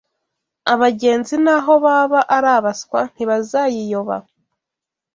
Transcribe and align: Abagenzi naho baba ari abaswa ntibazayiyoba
Abagenzi 0.73 1.35
naho 1.45 1.73
baba 1.85 2.19
ari 2.35 2.49
abaswa 2.57 2.99
ntibazayiyoba 3.13 4.15